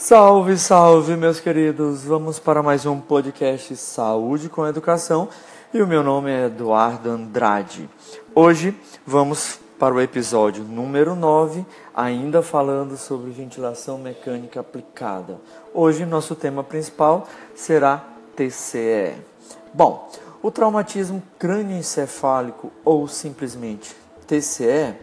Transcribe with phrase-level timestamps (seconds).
[0.00, 2.04] Salve, salve, meus queridos!
[2.04, 5.28] Vamos para mais um podcast Saúde com Educação
[5.74, 7.86] e o meu nome é Eduardo Andrade.
[8.34, 8.74] Hoje
[9.06, 15.38] vamos para o episódio número 9, ainda falando sobre ventilação mecânica aplicada.
[15.74, 18.02] Hoje nosso tema principal será
[18.34, 19.16] TCE.
[19.74, 20.10] Bom,
[20.42, 23.94] o traumatismo crânioencefálico ou simplesmente
[24.26, 24.94] TCE,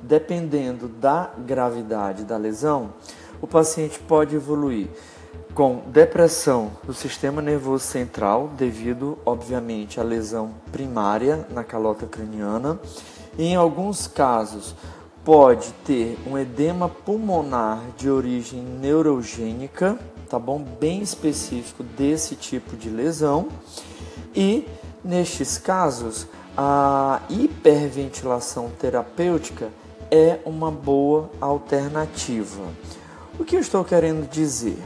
[0.00, 2.94] dependendo da gravidade da lesão,
[3.40, 4.88] o paciente pode evoluir
[5.54, 12.78] com depressão do sistema nervoso central, devido, obviamente, à lesão primária na calota craniana.
[13.36, 14.74] E, em alguns casos,
[15.24, 20.62] pode ter um edema pulmonar de origem neurogênica, tá bom?
[20.80, 23.48] Bem específico desse tipo de lesão.
[24.34, 24.66] E,
[25.04, 29.68] nestes casos, a hiperventilação terapêutica
[30.10, 32.62] é uma boa alternativa.
[33.40, 34.76] O que eu estou querendo dizer?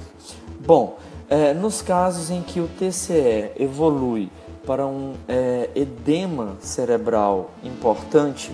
[0.64, 0.96] Bom,
[1.28, 4.30] é, nos casos em que o TCE evolui
[4.64, 8.52] para um é, edema cerebral importante,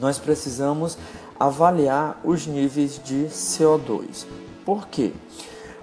[0.00, 0.96] nós precisamos
[1.38, 4.24] avaliar os níveis de CO2.
[4.64, 5.12] Por quê?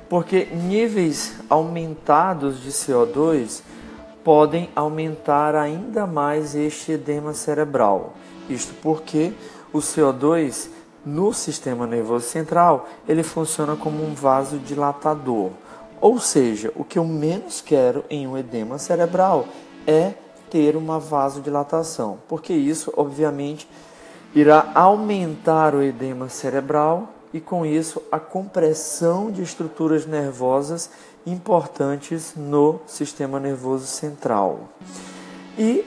[0.10, 3.62] Porque níveis aumentados de CO2
[4.24, 8.14] podem aumentar ainda mais este edema cerebral.
[8.50, 9.32] Isto porque
[9.72, 15.52] o CO2 no sistema nervoso central, ele funciona como um vasodilatador.
[16.00, 19.46] Ou seja, o que eu menos quero em um edema cerebral
[19.86, 20.14] é
[20.50, 23.68] ter uma vasodilatação, porque isso, obviamente,
[24.34, 30.90] irá aumentar o edema cerebral e, com isso, a compressão de estruturas nervosas
[31.26, 34.70] importantes no sistema nervoso central.
[35.58, 35.86] E,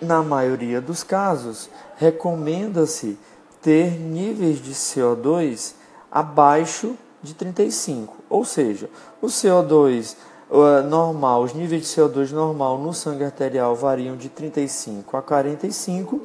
[0.00, 3.18] na maioria dos casos, recomenda-se
[3.64, 5.72] ter níveis de CO2
[6.12, 8.90] abaixo de 35, ou seja,
[9.22, 10.14] o CO2
[10.86, 16.20] normal, os níveis de CO2 normal no sangue arterial variam de 35 a 45.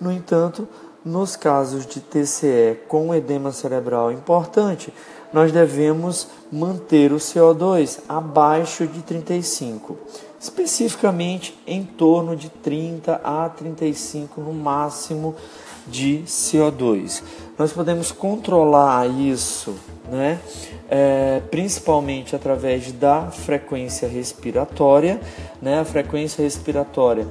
[0.00, 0.66] No entanto,
[1.04, 4.92] nos casos de TCE com edema cerebral importante,
[5.34, 9.98] nós devemos manter o CO2 abaixo de 35,
[10.40, 15.36] especificamente em torno de 30 a 35 no máximo
[15.86, 17.22] de CO2.
[17.58, 19.74] Nós podemos controlar isso,
[20.10, 20.40] né?
[20.88, 25.20] É, principalmente através da frequência respiratória.
[25.62, 25.78] Né?
[25.78, 27.26] A frequência respiratória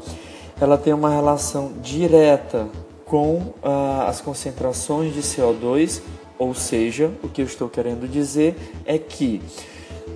[0.62, 2.68] ela tem uma relação direta
[3.06, 6.02] com ah, as concentrações de CO2,
[6.38, 8.56] ou seja, o que eu estou querendo dizer
[8.86, 9.42] é que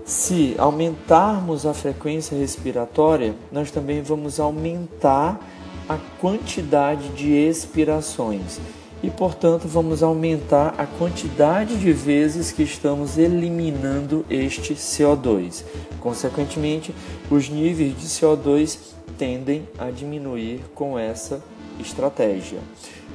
[0.05, 5.39] se aumentarmos a frequência respiratória, nós também vamos aumentar
[5.87, 8.59] a quantidade de expirações
[9.03, 15.63] e, portanto, vamos aumentar a quantidade de vezes que estamos eliminando este CO2.
[15.99, 16.95] Consequentemente,
[17.29, 21.43] os níveis de CO2 tendem a diminuir com essa
[21.81, 22.59] estratégia.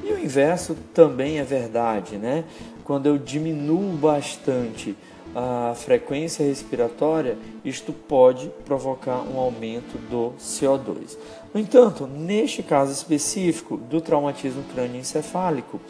[0.05, 2.45] E o inverso também é verdade, né?
[2.85, 4.95] Quando eu diminuo bastante
[5.41, 11.17] a frequência respiratória, isto pode provocar um aumento do CO2.
[11.55, 15.81] No entanto, neste caso específico do traumatismo crânioencefálico,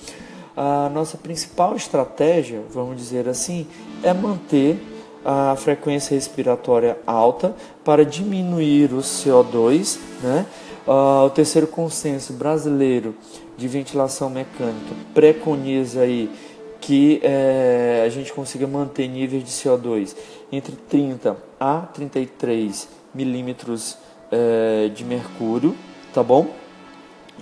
[0.55, 3.67] a nossa principal estratégia, vamos dizer assim,
[4.03, 4.79] é manter
[5.25, 9.99] a frequência respiratória alta para diminuir o CO2.
[10.23, 10.45] Né?
[10.87, 13.15] Uh, o terceiro consenso brasileiro
[13.57, 16.31] de ventilação mecânica preconiza aí
[16.89, 20.17] que é, a gente consiga manter níveis de CO2
[20.51, 23.99] entre 30 a 33 milímetros
[24.33, 25.77] é, de mercúrio,
[26.15, 26.47] tá bom?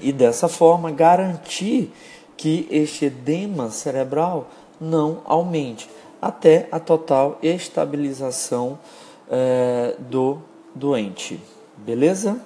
[0.02, 1.92] E dessa forma garantir
[2.36, 5.88] que este edema cerebral não aumente
[6.20, 8.76] até a total estabilização
[9.30, 10.38] é, do
[10.74, 11.40] doente,
[11.76, 12.40] beleza?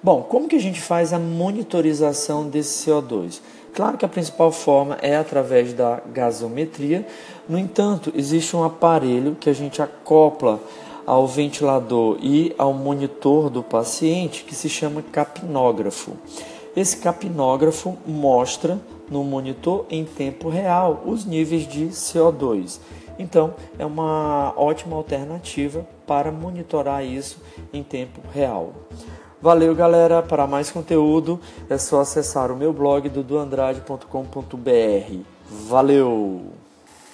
[0.00, 3.40] Bom, como que a gente faz a monitorização desse CO2?
[3.74, 7.04] Claro que a principal forma é através da gasometria,
[7.48, 10.60] no entanto, existe um aparelho que a gente acopla
[11.04, 16.12] ao ventilador e ao monitor do paciente que se chama capnógrafo.
[16.76, 18.78] Esse capnógrafo mostra
[19.10, 22.78] no monitor em tempo real os níveis de CO2.
[23.18, 28.72] Então, é uma ótima alternativa para monitorar isso em tempo real.
[29.40, 30.22] Valeu, galera.
[30.22, 35.20] Para mais conteúdo é só acessar o meu blog duduandrade.com.br.
[35.68, 36.67] Valeu!